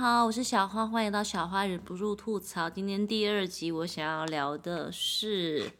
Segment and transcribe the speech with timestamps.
[0.00, 2.70] 好，我是小花，欢迎到小花忍不住吐槽。
[2.70, 5.72] 今天第二集，我想要聊的是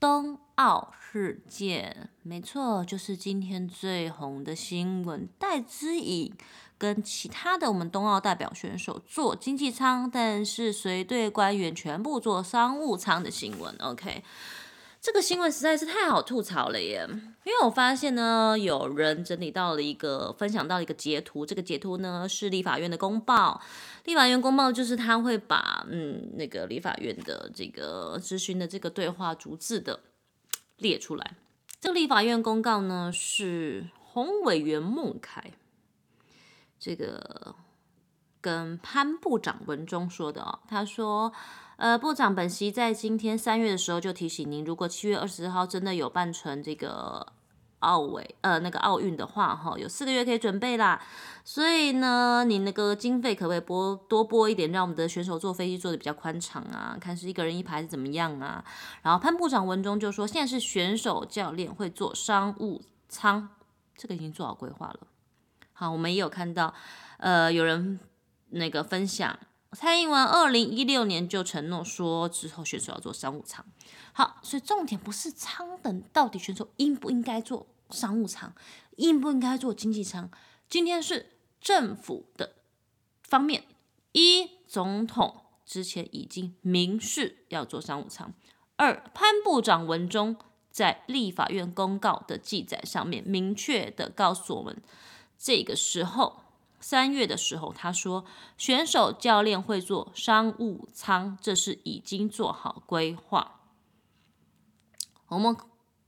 [0.00, 6.32] 冬奥事件，没错，就是今天最红的新闻，戴资颖
[6.78, 13.76] 跟其他的我们冬奥代表选手坐经济舱，但是随队官员全部坐商务舱的新闻。
[13.80, 14.24] OK。
[15.02, 17.08] 这个新闻实在是太好吐槽了耶！
[17.44, 23.62] 因为我发现呢，有人整理到了一个分享到一个截图，这个截图呢是立法院的公报。
[24.04, 30.00] 立法院公报就是他会把嗯那个立法院的这个咨询的这个对话逐字的
[30.76, 31.34] 列出来。
[31.80, 35.52] 这个立法院公告呢是洪委员孟凯
[36.78, 37.54] 这个
[38.42, 41.32] 跟潘部长文中说的哦，他说。
[41.80, 47.26] 呃，部长本席在今天三月的时候就提醒您，如果七月二十号真的有办成这个
[47.78, 51.00] 奥委呃那个奥运的话，哈，有四个月可以准备啦。
[51.42, 56.98] 所以呢，你那个经费可不可以拨多拨一点，让我们的选手坐飞机坐的比较宽敞啊？
[57.00, 58.62] 看是一个人一排是怎么样啊？
[59.00, 63.48] 然后潘部长文中就说，现在是选手教练会坐商务舱，
[63.96, 65.00] 这个已经做好规划了。
[65.72, 66.74] 好，我们也有看到，
[67.16, 67.98] 呃，有人
[68.50, 69.38] 那个分享。
[69.72, 73.64] 蔡英文二零一六年就承诺说，之后选手要做商务舱。
[74.12, 78.52] 好，所以重点不是舱等到底选手应不应该做商务舱，
[78.96, 80.28] 应不应该做经济舱。
[80.68, 82.56] 今天是政府的
[83.22, 83.64] 方面，
[84.10, 88.32] 一总统之前已经明示要做商务舱；
[88.74, 90.36] 二潘部长文中
[90.72, 94.82] 在立法院公告的记载上面，明确的告诉我们，
[95.38, 96.40] 这个时候。
[96.80, 98.24] 三月的时候，他说
[98.56, 103.60] 选手教练会做商务舱，这是已经做好规划。
[105.26, 105.56] 洪孟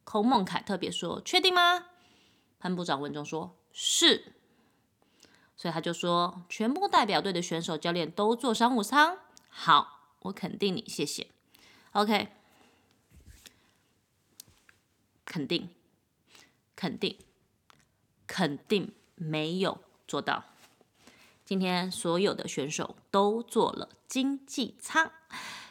[0.04, 1.86] 洪孟凯特别说：“确定吗？”
[2.58, 4.34] 潘部长文中说：“是。”
[5.56, 11.30] 所以他就说：“全部代表队的选手教练都做商务舱。”好，我肯定你，谢谢。
[11.92, 12.28] OK，
[15.24, 15.68] 肯定，
[16.74, 17.18] 肯定，
[18.26, 19.78] 肯定没有
[20.08, 20.44] 做到。
[21.52, 25.10] 今天所有的选手都做了经济舱。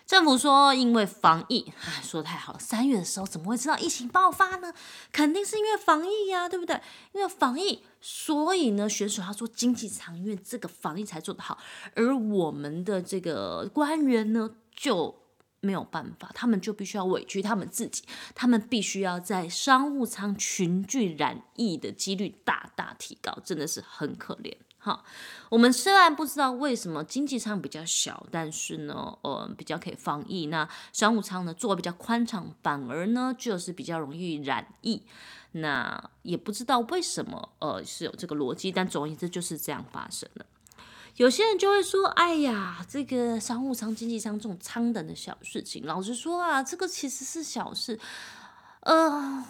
[0.05, 2.59] 政府说，因为防疫，说的太好了。
[2.59, 4.71] 三月的时候怎么会知道疫情爆发呢？
[5.11, 6.79] 肯定是因为防疫呀，对不对？
[7.13, 11.57] 因为防疫，所以呢，选手要做经济舱，因为这个防疫才做得好。
[11.95, 15.23] 而我们的这个官员呢，就
[15.61, 18.03] 没有办法，他们就必须要委屈他们自己，
[18.35, 24.55] 他们必须要在商务舱群聚染疫的几率大大提高，真的是很可怜。
[24.83, 25.05] 好，
[25.49, 30.47] 我们虽然不知道为什么经济舱比较小，但是呢，呃，比较可以防疫。
[30.47, 35.03] 那商务舱呢，坐比较宽敞，反而呢，就是比较容易染疫。
[35.51, 40.43] 那也不知道为什么，呃，是有这个逻辑，但总而言之就是这样发生的。
[41.17, 47.99] 有些人就会说，哎呀，这个商务舱、经济舱这种舱等的小事情，老实说啊，这个其实是小事，
[48.79, 49.45] 呃。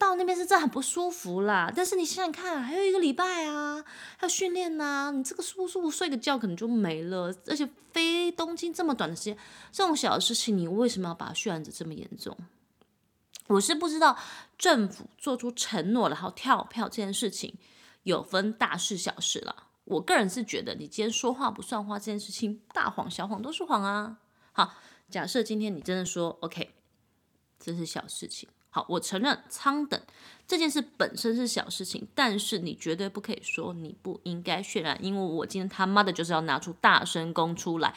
[0.00, 3.84] 到那边是真的很不舒服啦，但是你想想看，还有一个礼拜啊，
[4.16, 7.32] 还要训练呐，你这个舒不舒服，睡个觉可能就没了。
[7.46, 9.36] 而且飞东京这么短的时间，
[9.70, 12.34] 这种小事情，你为什么要把它渲染的这么严重？
[13.48, 14.16] 我是不知道
[14.56, 17.54] 政府做出承诺然后跳票这件事情
[18.04, 19.64] 有分大事小事了。
[19.84, 24.18] 我个人是觉得，你今天说话不算话这件事情，大谎小谎都是谎啊。
[24.52, 24.74] 好，
[25.10, 26.70] 假设今天你真的说 OK，
[27.58, 28.48] 这是小事情。
[28.70, 30.00] 好，我承认仓等
[30.46, 37.94] 这件事本身是小事情，但是你绝对不可以说你不应该渲染，因为我今天他妈的就是要拿出大声公出来，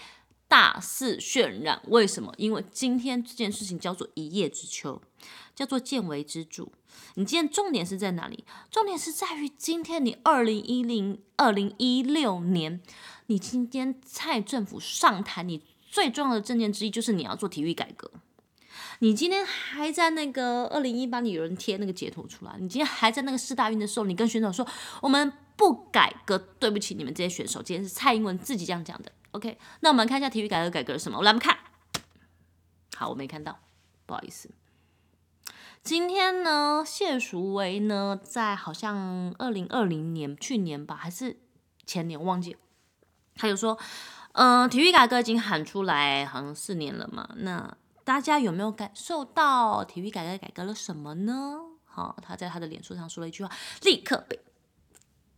[0.47, 1.81] 大肆渲染。
[1.89, 2.33] 为什么？
[2.37, 4.99] 因为今天这件事情叫做一叶知秋，
[5.55, 6.67] 叫做见微知著。
[7.15, 8.43] 你今天重点是在哪里？
[8.71, 12.81] 重点是在于今天你二零一零二零一六年，
[13.27, 18.11] 你今天蔡政府上台，你最重要的证件之一就是你要做体育改革。
[19.03, 22.55] 你今天还在那个二零一八，你有人贴那个截图出来。
[22.57, 24.65] 你今天还在那个四大运的时候，你跟选手说
[25.01, 27.61] 我们不改革，对不起你们这些选手。
[27.61, 29.11] 今天是蔡英文自己这样讲的。
[29.31, 31.17] OK，那我们看一下体育改革改革了什么？
[31.17, 31.57] 我来我们看。
[32.95, 33.59] 好，我没看到，
[34.05, 34.49] 不好意思。
[35.83, 41.41] 今天呢，谢淑薇呢，在好像二零二零年去年吧，还是
[41.85, 42.55] 前年忘记，
[43.35, 43.77] 他有说，
[44.31, 47.75] 嗯，体育改革已经喊出来，好像四年了嘛，那。
[48.03, 51.59] 大家有没有感受到体育改革改革了什么呢？
[51.85, 53.51] 好，他在他的脸书上说了一句话，
[53.83, 54.39] 立刻被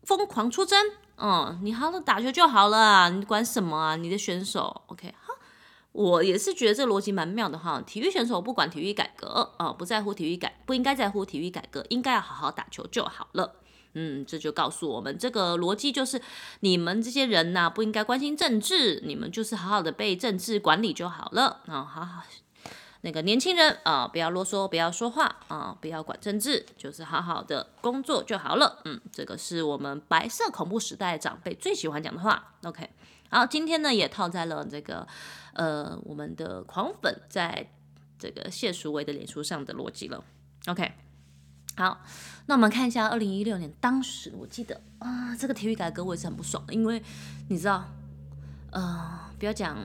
[0.04, 0.80] 疯狂出征。
[1.18, 3.96] 嗯，你好好打球就好了啊，你管什么啊？
[3.96, 5.34] 你的选手，OK，好，
[5.92, 7.82] 我也是觉得这逻辑蛮妙的哈。
[7.82, 13.56] 体育选手不管体育改革，呃，不在乎体育改，不应该在乎体育改革，应该要好好打球就好了。
[13.94, 16.22] 嗯，这就告诉我们，这个逻辑就是
[16.60, 22.24] 你们这些人呐，不应该关心政治，你们就是好好的被政治管理就好了啊，好好。
[23.06, 28.82] 那个年轻人啊，不要啰嗦，不要说话啊，不要管政治，就是好好的工作就好了。
[28.86, 32.56] 嗯，这个是我们白色恐怖时代长辈最喜欢讲的话。
[32.64, 32.90] OK，
[33.30, 35.08] 好，今天呢也套在了这个
[35.54, 37.70] 呃我们的狂粉在
[38.18, 40.24] 这个谢淑薇的脸书上的逻辑了。
[40.66, 40.92] OK，
[41.78, 42.02] 好，
[42.48, 47.04] 那我们看一下二零一六年，当时我记得啊，这个体育改革我也是很不爽，因为
[47.50, 47.86] 你知道，
[48.72, 49.78] 呃，不要讲。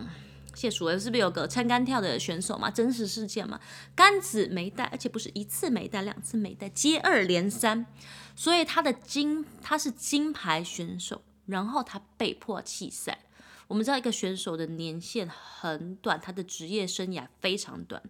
[0.54, 2.70] 谢淑薇是不是有个撑杆跳的选手嘛？
[2.70, 3.60] 真实事件嘛？
[3.94, 7.86] 杆子没带，而且不是一次没带，两次没带，接二连三，
[8.34, 13.20] 所以他的金他是金牌选手，然后他被迫弃赛。
[13.68, 18.02] 我们知道一个选手的年限很短，他的职业生涯非常短。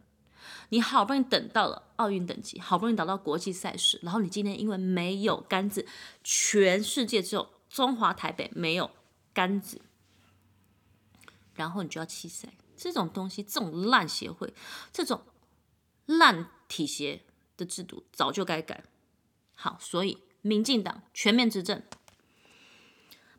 [0.70, 5.86] 你好不容易等到了奥运等级，好不容易等到国际赛事，然后你今天因为没有杆子，
[6.24, 8.90] 全世界只有中华台北没有
[9.34, 9.82] 杆子。
[11.60, 14.54] 然后你就要弃赛，这种东西，这种烂协会，
[14.90, 15.20] 这种
[16.06, 17.20] 烂体协
[17.58, 18.82] 的制度早就该改。
[19.54, 21.82] 好，所以民进党全面执政，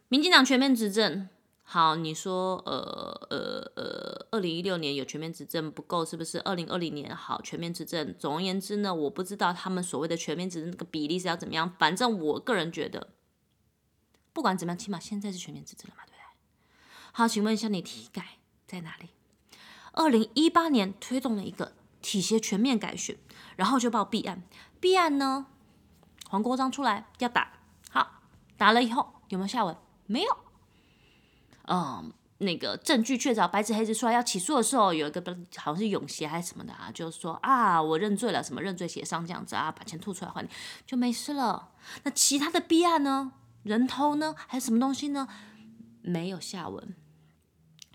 [0.08, 1.28] 民进党全面执政。
[1.64, 6.38] 好，你说，呃呃呃，二零一六年有全面执政不够，是不是？
[6.42, 8.14] 二零二零年好全面执政。
[8.20, 11.74] 总而言之呢，我不知道他们所谓的全面执政那个比例是要怎么样。
[11.80, 13.14] 反正我个人觉得，
[14.34, 16.04] 不管怎么样，起码现在是全面执政了嘛。
[17.12, 19.10] 好，请问一下，你体改在哪里？
[19.94, 23.18] 二零一八年推动了一个体协全面改选，
[23.58, 24.42] 然后就报弊案。
[24.80, 25.48] 弊案呢，
[26.30, 27.52] 黄国章出来要打，
[27.90, 28.22] 好
[28.58, 29.76] 打了以后有没有下文？
[30.06, 30.38] 没有。
[31.68, 35.22] 嗯，那个证据确凿，白纸黑字出来要起诉的时候，有一个
[35.58, 40.50] 好像是永协还是什么的啊，就是说啊，我认罪了，什么认罪协商这样子啊，把钱吐出来还你，
[40.86, 41.72] 就没事了。
[42.04, 43.34] 那其他的弊案呢？
[43.64, 44.34] 人头呢？
[44.48, 45.28] 还是什么东西呢？
[46.02, 46.96] 没有下文。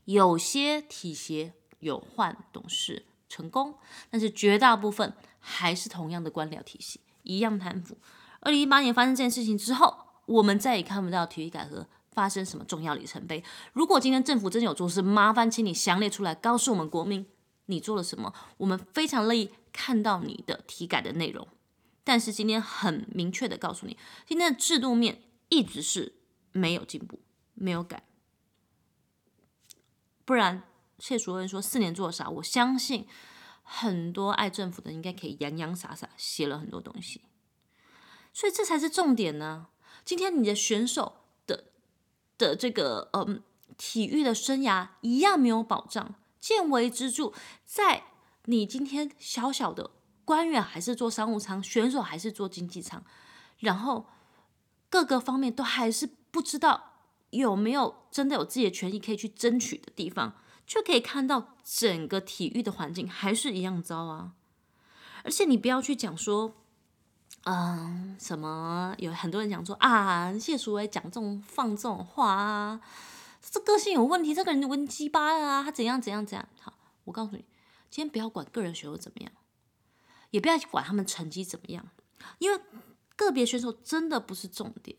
[0.06, 3.74] 有些体协有换董事成功，
[4.10, 7.98] 但是绝大部分还是同样的官僚体系，一样贪腐。
[8.40, 9.94] 二零一八年发生这件事情之后，
[10.26, 13.42] 我们再也看不到体育改革发生什么重要里程碑。
[13.72, 17.26] 如果今天政府真的有做事，麻烦请你详列出来，告诉我们国民
[17.66, 21.46] 你做了什么，我们非常乐意看到你的体改的内容。
[22.04, 26.14] 但是今天很明确的告诉你，今天的制度面一直是
[26.52, 27.18] 没有进步，
[27.54, 28.04] 没有改。
[30.26, 30.64] 不然，
[30.98, 32.28] 谢主任说四年做啥？
[32.28, 33.06] 我相信
[33.62, 37.22] 很多爱政府的应该可以洋洋洒洒写了很多东西，
[38.32, 39.68] 所以这才是重点呢。
[40.04, 41.66] 今天你的选手的
[42.36, 43.40] 的这个嗯
[43.78, 47.32] 体育的生涯一样没有保障，见微知著。
[47.64, 48.04] 在
[48.46, 49.92] 你今天小小的
[50.24, 53.04] 官员还是做商务舱，选手还是做经济舱，
[53.58, 54.06] 然后
[54.90, 56.95] 各个方面都还是不知道。
[57.30, 60.34] 有没有真的有自己的权益可以去争取的地方，
[60.66, 64.32] 就可以看到整个体育的环境还是一样糟啊！
[65.24, 66.54] 而且你不要去讲说，
[67.44, 72.80] 嗯，什么有很多人讲说啊，谢淑薇讲这种放这种话啊，
[73.42, 76.48] 这个性有问题，这个人就文鸡巴啊，他怎样怎样怎样。
[76.60, 76.72] 好，
[77.04, 77.44] 我告诉你，
[77.90, 79.32] 今天不要管个人选手怎么样，
[80.30, 81.88] 也不要管他们成绩怎么样，
[82.38, 82.60] 因为
[83.16, 84.96] 个别选手真的不是重点。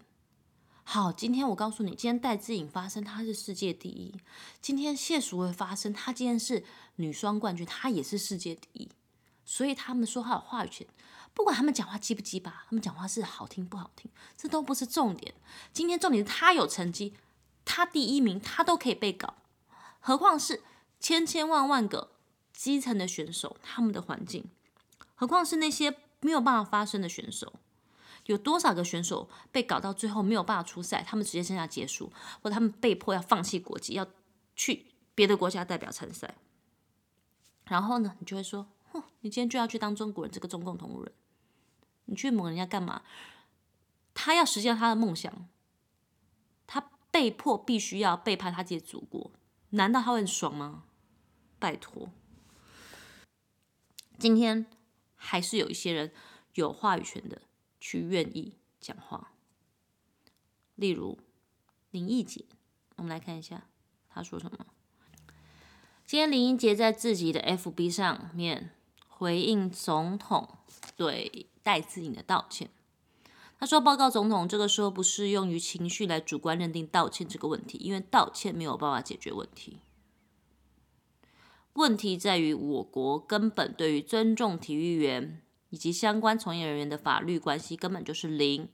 [0.90, 4.16] 好，今天我告诉你，今天戴资颖发生，她是世界第一。
[4.62, 6.64] 今天谢淑薇发生，她今天是
[6.96, 8.90] 女双冠军，她也是世界第一。
[9.44, 10.88] 所以他们说话有话语权，
[11.34, 15.36] 不管他们讲话鸡不鸡巴，他们讲话是好听不好听，这都不是重点。
[15.74, 17.14] 今天重点是她有成绩，
[17.66, 19.36] 她第一名，她都可以被搞，
[20.00, 20.64] 何况是
[21.02, 22.12] 千千万万个
[22.54, 24.46] 基层的选手，他们的环境，
[25.16, 27.56] 何况是那些没有办法发声的选手。
[28.28, 34.08] 有多少个选手被搞到最后没有办法出赛，他们直接生涯结束，或者他们被迫要放弃国籍，要
[34.56, 36.36] 去别的国家代表参赛。
[37.66, 41.12] 然后呢，你就会说：，哼，你今天就要去当中国人，这个中共同路人，
[42.06, 43.02] 你去蒙人家干嘛？
[44.14, 45.48] 他要实现他的梦想，
[46.66, 49.32] 他被迫必须要背叛他自己的祖国，
[49.72, 50.84] 难道他会很爽吗？
[51.60, 52.10] 拜托，
[54.20, 54.66] 今天
[55.16, 56.14] 还是有一些人
[56.56, 57.42] 有话语权的。
[57.88, 59.32] 去愿意讲话，
[60.76, 61.18] 例如
[61.90, 62.44] 林忆杰，
[62.98, 63.70] 我们来看一下
[64.10, 64.66] 他说什么。
[66.06, 68.72] 今天林忆杰在自己的 FB 上面
[69.08, 70.58] 回应总统
[70.98, 72.70] 对戴资颖的道歉，
[73.58, 79.80] 他说：“报告总统，这个时候不适用于情绪来主观认定道歉这个问题，因为道歉没有办法解决问题。
[81.76, 88.70] 问题在于我国根本对于尊重体育员。”以及相关从业人员的法律关系根本就是零。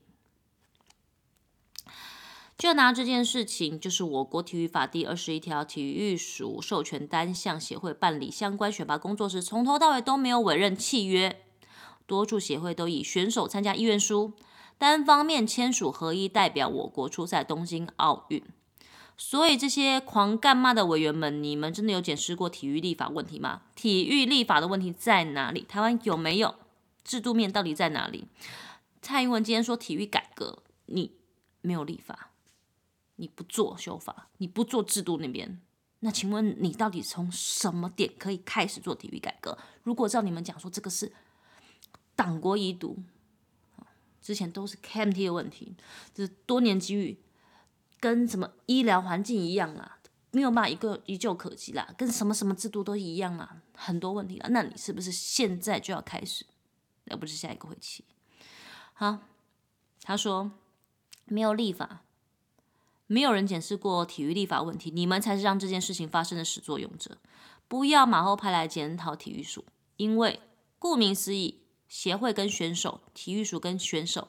[2.56, 11.42] 就拿这件事情，就是我国体育法第二十一条，体育署授权单项协会办理相关选拔工作时，从头到尾都没有委任契约，
[12.06, 14.34] 多处协会都以选手参加意愿书，
[14.78, 18.40] 单方面签署合一代表我国出赛东京奥运。
[19.16, 23.62] 所以这些狂干骂的委员们，你们真的有检视过体育立法问题吗？
[23.74, 25.62] 体育立法的问题在哪里？
[25.68, 26.54] 台湾有没有
[27.04, 28.26] 制度面到底在哪里？
[29.00, 31.12] 蔡英文今天说体育改革，你
[31.60, 32.30] 没有立法。
[33.16, 35.60] 你不做修法，你不做制度那边，
[36.00, 39.56] 那请问你到底从什么点可以开始做体育改革？
[39.84, 41.12] 如果照你们讲说这个是
[42.16, 42.98] 党国遗毒，
[44.20, 45.76] 之前都是 KMT 的问题，
[46.12, 47.16] 就是多年机遇
[48.00, 50.00] 跟什么医疗环境一样啊，
[50.32, 56.44] 没有办法一个一旧可及啦，跟什么什么制度都一样啦，很多问题了，那你是不是现在就要开始，
[57.10, 58.04] 而不是下一个会期？
[58.92, 59.18] 好，
[60.02, 60.52] 他说
[61.26, 62.00] 没有立法。
[63.06, 67.18] 没有人检视过体育立法问题，你们才是让这件事情发生的始作俑者。
[67.68, 69.62] 不要马后派来检讨体育署，
[69.98, 70.40] 因为
[70.78, 74.28] 顾名思义，协会跟选手，体育署跟选手，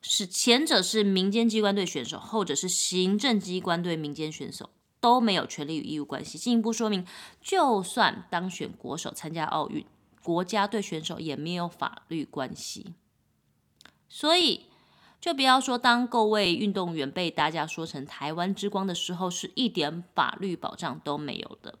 [0.00, 6.36] 是前者是民间机关对选手，后者是行政机关对民间选手，都没有权利与义务关系。
[6.36, 7.06] 进一步说明，
[7.40, 9.86] 就算当选国手参加奥运，
[10.22, 12.94] 国家对选手也没有法律关系。
[14.08, 14.66] 所以。
[15.22, 21.78] 就不要说，当各位运动员被大家说成台湾之光的时候，是一点法律保障都没有的。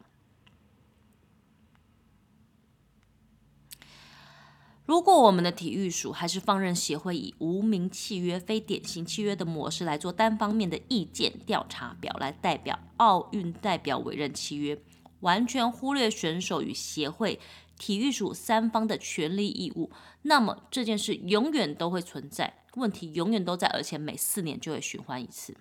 [4.86, 14.80] 如果我们的体育署还是放任协会以无名契约、非典型契约的模式来做单方面的意见调查表，来代表奥运代表委任契约，
[15.18, 17.40] 完全忽略选手与协会、
[17.82, 19.90] 体育署三方的权利义务，
[20.22, 22.62] 那么这件事永远都会存在。
[22.74, 25.56] 问题永远都在，而且每四年就会循环一次。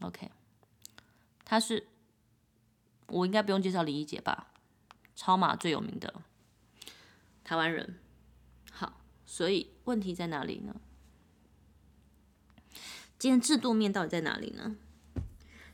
[0.00, 0.32] OK，
[1.44, 1.86] 他是
[3.06, 4.48] 我应该不用介绍李一杰吧？
[5.14, 6.12] 超马最有名的
[7.44, 8.00] 台湾人。
[8.72, 10.74] 好，所以问题在哪里呢？
[13.20, 14.74] 今天制度面到底在哪里呢？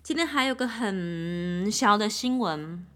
[0.03, 2.87] 今天还有个很小的新闻，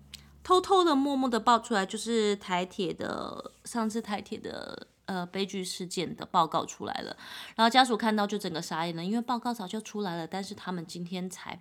[0.48, 4.88] 偷偷的、默默的爆出来，就是台铁的上次台铁的。
[5.04, 7.16] 呃，悲剧事件的报告出来了，
[7.56, 11.58] 然后家属看到就整个傻眼了，因为报告早就出来了，但是他们今天才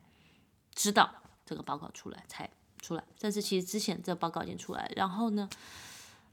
[0.76, 1.10] 知道
[1.46, 2.50] 这个报告出来才
[2.82, 5.50] 出来，但是其实之前这报告已经出来，然后呢，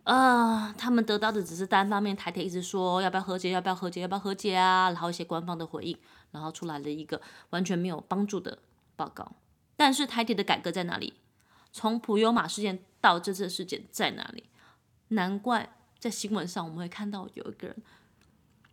[0.03, 5.97] 呃，他们得到的只是单方面台铁一直说要不要和解，要不要和解，要不要和解啊，然后一些官方的回应，
[6.33, 8.59] 然后出来了一个完全没有帮助的
[8.97, 9.31] 报告。
[9.77, 11.15] 但是台铁的改革在哪里？
[11.75, 14.45] 从普悠马事件到这次事件在哪里？
[15.09, 15.77] 难怪。
[15.99, 17.77] 在新闻上，我们会看到有一个人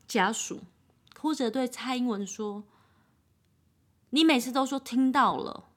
[0.05, 0.59] 家属
[1.15, 2.65] 哭着对蔡英文说
[4.11, 5.69] ：“你每次都说听到了，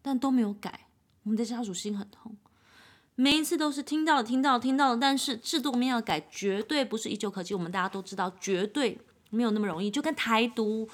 [0.00, 0.86] 但都没有改。”
[1.24, 2.34] 我们的家属心很痛，
[3.14, 7.52] 每一次都是听到了、听到了、听到了，但是制度没有改，绝对不是一久可及。
[7.54, 8.98] 我们大家都知道，绝对
[9.28, 9.90] 没有那么容易。
[9.90, 10.88] 就跟台独，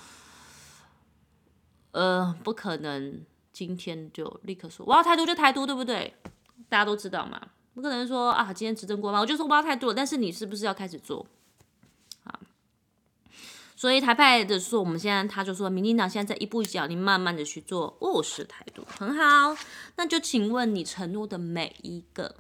[1.93, 3.25] 呃，不可能
[3.59, 6.15] 今天就立刻说我要台独就台独，对不对？
[6.69, 7.45] 大家都知道嘛。
[7.75, 9.19] 不可能说啊，今天执政过吗？
[9.19, 11.27] 我就说不要太多，但是你是不是要开始做
[12.23, 12.39] 啊？
[13.75, 19.61] 所以台派的说，我们现在他就说，民进党现在在一步一脚，你慢慢的去做务实态度，很好。
[19.97, 22.37] 那就请问你承诺的每一个，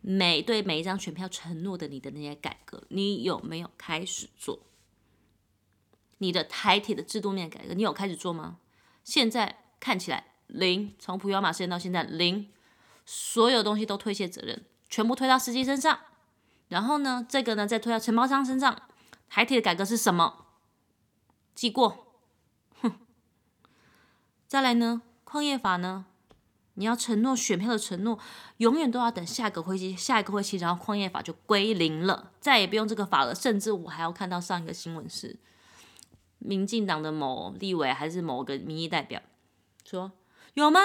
[0.00, 4.60] 每对每一张选票承诺的你的那些改革，你有没有开始做？
[6.16, 8.56] 你的台铁的制度面改革，你有开始做吗？
[9.04, 12.48] 现在看起来零，从普悠马事件到现在零。
[13.08, 16.00] 所有东西都推卸责任，全部推到司机身上，
[16.66, 18.82] 然后呢，这个呢再推到承包商身上。
[19.28, 20.46] 海铁的改革是什么？
[21.54, 22.16] 记过，
[22.80, 22.98] 哼。
[24.48, 26.06] 再来呢，矿业法呢？
[26.74, 28.18] 你要承诺选票的承诺，
[28.56, 33.34] 永远都要等下一个会期，下一个会期，然后矿业法就归零了，再也不用这个法了。
[33.34, 35.38] 甚至我还要看到上一个新闻是，
[36.38, 39.22] 民进党的某立委还是某个民意代表
[39.86, 40.10] 说，
[40.54, 40.80] 有吗？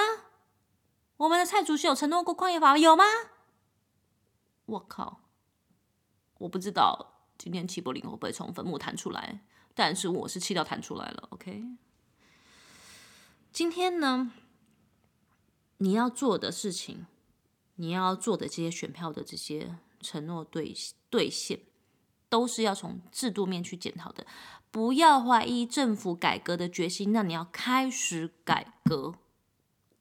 [1.16, 3.04] 我们的蔡主席有承诺过矿业法有吗？
[4.66, 5.20] 我靠！
[6.38, 9.40] 我不知道今天齐柏林会不会从坟墓弹出来，
[9.74, 11.28] 但是我是气到弹出来了。
[11.30, 11.64] OK，
[13.52, 14.32] 今天呢，
[15.78, 17.06] 你要做的事情，
[17.74, 20.74] 你要做的这些选票的这些承诺兑
[21.10, 21.60] 兑现，
[22.28, 24.24] 都是要从制度面去检讨的。
[24.72, 29.14] 不要怀疑政府改革的决心，那你要开始改革。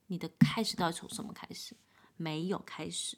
[0.07, 1.75] 你的开始到底从什么开始？
[2.15, 3.17] 没有开始。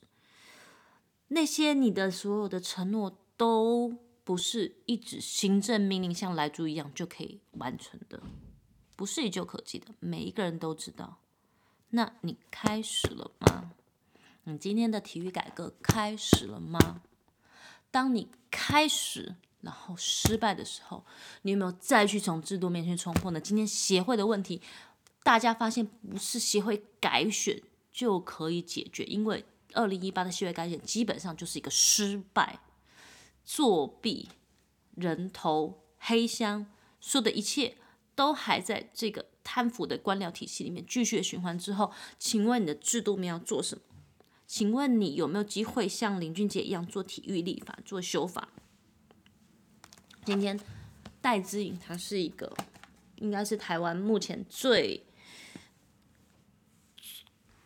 [1.28, 8.22] 那些你的所有的承诺都不是一纸行政命令像来猪一样就可以完成的。
[8.96, 11.20] 不是一旧可及的，每一个人都知道。
[11.90, 13.72] 那你开始了吗？
[14.46, 17.02] 你今天的体育改革开始了吗？
[17.92, 21.04] 当你开始，然后失败的时候，
[21.42, 23.42] 你有没有再去从制度面前冲破呢？
[23.42, 24.62] 今天协会的问题，
[25.24, 32.60] 大家发现不是协会改选就可以解决，因为二零一八的协会改选基本上就是一个失败、
[33.44, 34.30] 作弊、
[34.96, 36.66] 人头黑箱，
[37.00, 37.78] 说的一切
[38.16, 43.82] 都还在这个贪腐的官僚体系里面继续循环之后，请问你的制度面要做什么？
[44.46, 48.50] 请问你有没有机会像林俊杰一样做体育立法、做修法？
[50.26, 50.60] 今天
[51.22, 52.52] 戴资颖他是一个，
[53.18, 55.06] 应该是台湾目前最，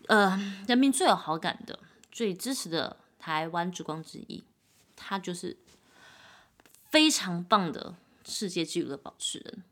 [0.08, 0.38] 呃，
[0.68, 1.80] 人民最有好感的、
[2.12, 4.44] 最支持的台湾之光之一。
[4.96, 5.56] 他就是
[6.90, 7.96] 非常棒的
[8.26, 9.64] 世界纪录的保持人。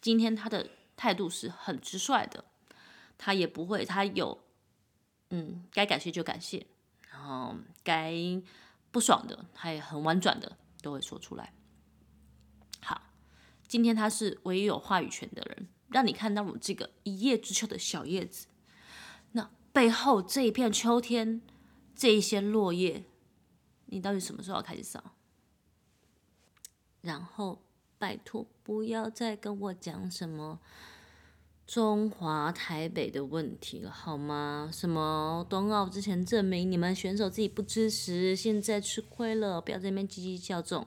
[0.00, 2.44] 今天他的态度是很直率的，
[3.18, 4.40] 他也不会，他有。
[5.30, 6.66] 嗯，该感谢就感谢，
[7.10, 8.14] 然后该
[8.90, 11.52] 不爽的，他也很婉转的都会说出来。
[13.74, 18.46] 今天他是唯一有话语权的人，让你看到我这个一叶知秋的小叶子，
[19.32, 21.42] 那背后这一片秋天，
[21.92, 23.02] 这一些落叶，
[23.86, 25.16] 你到底什么时候要开始扫？
[27.00, 27.64] 然后
[27.98, 30.60] 拜托不要再跟我讲什么。
[31.66, 34.70] 中华台北的问题了，好吗？
[34.72, 40.86] 什么冬奥之前证明你们选手自己不支持，现在吃亏了，不要在那边叽叽叫这种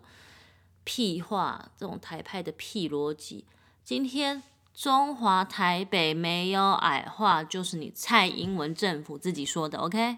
[0.88, 3.44] 屁话，这种台派的屁逻辑。
[3.84, 4.42] 今天
[4.74, 10.16] 中华台北没有矮化，就是你蔡英文政府自己说的，OK？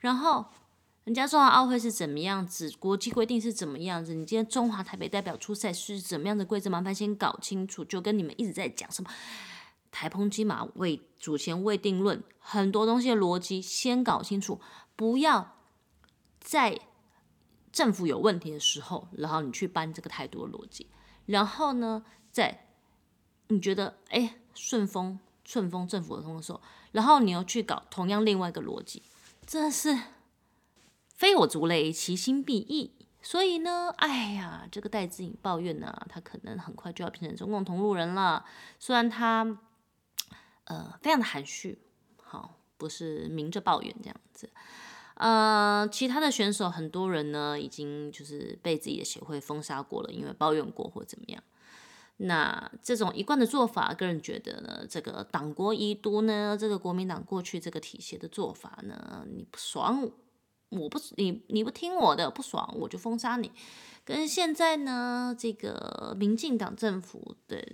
[0.00, 0.44] 然后
[1.04, 4.12] 人家中华奥会是怎么样子，国际规定是怎么样子？
[4.12, 6.68] 你今天中华台北代表出赛是怎么样的规则？
[6.68, 9.10] 麻烦先搞清楚，就跟你们一直在讲什么。
[9.90, 14.60] 台风金马未主权未定论，很多东西的逻辑先搞清楚，
[14.94, 15.56] 不要
[16.38, 16.78] 再
[17.72, 20.86] 政府有问题的时候，然后你去搬这个太多逻辑，
[21.26, 22.66] 然后呢，在
[23.48, 26.60] 你觉得哎顺风顺风政府的通的时候，
[26.92, 29.02] 然后你又去搞同样另外一个逻辑，
[29.46, 29.98] 真的是
[31.14, 32.92] 非我族类，其心必异。
[33.22, 38.44] 所以呢，哎呀，这个戴志颖抱怨呢，他可能很快就要变成中共同路人了，
[38.78, 39.58] 虽然他。
[40.66, 41.76] 呃，非常的含蓄，
[42.22, 44.48] 好，不是明着抱怨这样子。
[45.14, 51.42] 呃，其他的选手很多人呢，已经就是被自己的协会封杀过了，因为抱怨过或怎么样。
[52.18, 60.08] 那这种一贯的做法，个人觉得呢，这个党国遗都呢，这个国民党过去这个体系的做法呢，你不爽，
[60.68, 63.50] 我不你你不听我的不爽，我就封杀你。
[64.04, 67.64] 跟现在呢，这个民进党政府的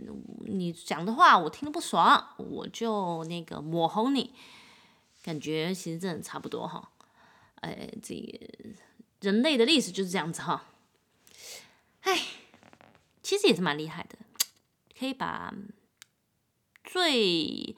[0.46, 4.32] 你讲的话我听得不爽，我就那个抹红你，
[5.22, 6.90] 感觉其实真的差不多哈。
[7.60, 8.46] 哎，这个
[9.20, 10.66] 人类的历史就是这样子哈。
[12.02, 12.18] 哎，
[13.22, 14.16] 其实也是蛮厉害的，
[14.98, 15.52] 可以把
[16.84, 17.76] 最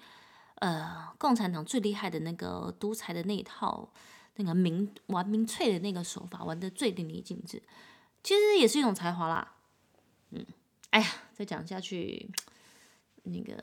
[0.56, 3.92] 呃共产党最厉害的那个独裁的那一套
[4.36, 7.62] 那个民玩民粹的那个手法玩的最淋漓尽致。
[8.22, 9.56] 其实也是一种才华啦，
[10.30, 10.46] 嗯，
[10.90, 12.30] 哎呀，再讲下去，
[13.22, 13.56] 那个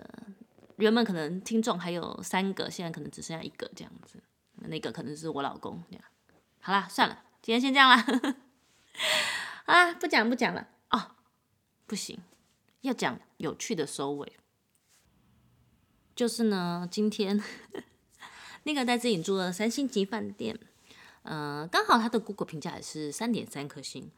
[0.77, 4.21] 原本可能听众还有三个，现在可能只剩下一个这样子，
[4.61, 5.83] 那个可能是我老公。
[6.59, 8.05] 好啦，算了，今天先这样啦，
[9.65, 11.11] 啊，不讲不讲了哦，
[11.85, 12.19] 不行，
[12.81, 14.33] 要讲有趣的收尾，
[16.15, 17.41] 就是呢，今天
[18.63, 20.59] 那个在自己住的三星级饭店。
[21.23, 24.11] 呃，刚好他的 Google 评价也是三点三颗星。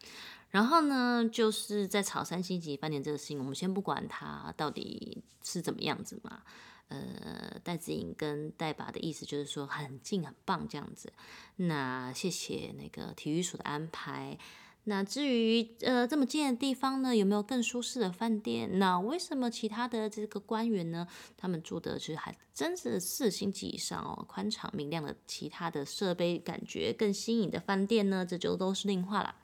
[0.52, 6.43] 然后呢，就是在炒三星级饭店这个事情，我们先不管它到底是怎么样子嘛。
[6.89, 11.12] 呃，戴子颖跟戴爸的意思就是说很近很棒这样子。
[11.56, 14.38] 那谢谢那个体育署的安排。
[14.85, 18.79] 那至于呃这么近的地方呢，有没有更舒适的饭店？
[18.79, 21.05] 那为什么其他的这个官员呢，
[21.37, 28.25] 他们住的其实还真是四星级以上哦，宽敞明亮的，其他的设备感觉更新颖的饭店呢？
[28.25, 29.35] 这就都是另话了。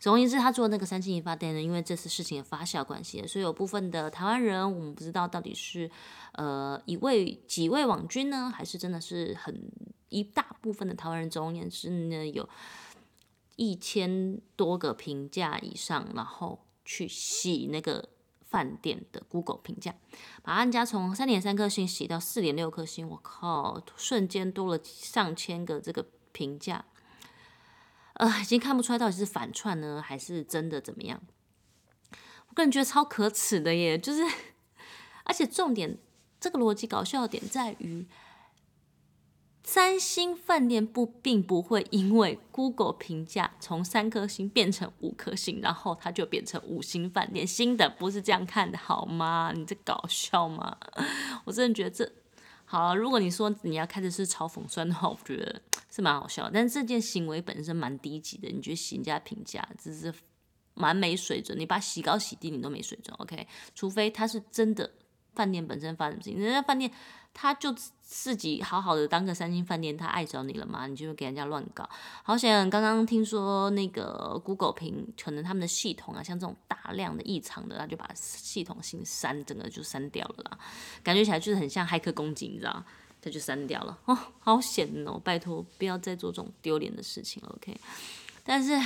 [0.00, 5.88] 总而言之，他做那个三星级饭店呢，因为这次事情的发酵关系，所以有部分的台湾人，我们不知道到底是
[6.32, 9.70] 呃一位几位网军呢，还是真的是很
[10.08, 12.48] 一大部分的台湾人，总而言之呢有。
[13.58, 18.08] 一千多个评价以上，然后去洗那个
[18.40, 19.96] 饭店的 Google 评价，
[20.44, 26.84] 把人家从三点三颗星洗到四点六颗星，我靠，瞬间多了上千个这个评价，
[28.12, 31.20] 呃，已经看不出来到底是反串呢，还是真的怎么样？
[32.48, 34.22] 我个人觉得超可耻的耶，就是
[35.26, 35.98] 而且重点，
[36.38, 38.06] 这个逻辑搞笑的点在于。
[39.70, 47.46] 三星饭店不并不会因为 Google 评价从三颗星变成五颗星，然后它就变成五星饭店。
[47.46, 49.52] 新的不是这样看的好吗？
[49.54, 50.74] 你在搞笑吗？
[51.44, 52.10] 我真的觉得这
[52.64, 52.96] 好。
[52.96, 56.48] 如果你说你要开始是嘲讽酸的话，我觉得是蛮好笑。
[56.50, 60.10] 但是这件行为本身蛮低级的，你觉得洗人家评价只是
[60.72, 61.58] 蛮没水准。
[61.58, 63.14] 你把洗高洗低，你都没水准。
[63.18, 64.90] OK，除非他是真的
[65.34, 66.90] 饭店本身发生事情，人家饭店。
[67.40, 67.72] 他就
[68.02, 70.88] 自己好好的当个三星饭店，他爱找你了吗？
[70.88, 71.88] 你就给人家乱搞。
[72.24, 80.58] 好像刚刚听说那个 Google 评，可能他们的系统啊，像这种大量的异常的，他就把系统性删，整个就删掉了啦。
[81.04, 82.84] 感觉起来就是很像骇客攻击，你知道？
[83.22, 83.96] 他就删掉了。
[84.06, 85.20] 哦，好险哦！
[85.22, 87.76] 拜托不要再做这种丢脸的事情，OK？
[88.42, 88.76] 但是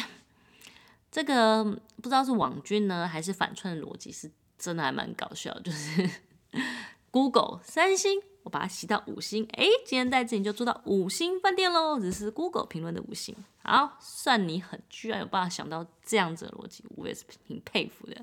[1.11, 1.65] 这个
[1.97, 6.11] 不知道是网军呢，还是反串的逻辑，是真的还蛮搞笑，就是
[7.11, 8.21] Google 三星。
[8.45, 13.35] 我把它洗到五星，哎，今天在这里就做到五星饭店喽，只是 Google 评论的五星。
[13.63, 18.17] 好，算你狠，居然有办法想到这样子的逻辑，我也是挺佩服的。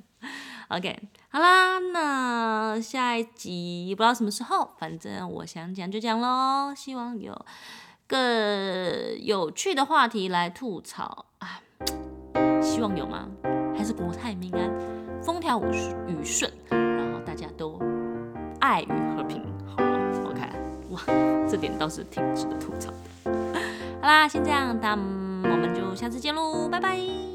[0.67, 6.73] OK，好啦，那下一集不知道什么时候，反正我想讲就讲喽。
[6.75, 7.45] 希望有
[8.05, 8.19] 更
[9.23, 11.62] 有趣的话题来吐槽啊，
[12.62, 13.29] 希望有吗？
[13.75, 14.69] 还是国泰民安，
[15.23, 17.79] 风调雨顺，然后大家都
[18.60, 19.41] 爱与和平。
[20.89, 20.99] 哇，
[21.49, 23.32] 这点倒是挺值得吐槽的。
[24.02, 24.91] 好啦，先这样，那
[25.52, 27.28] 我们就下次见喽，拜拜。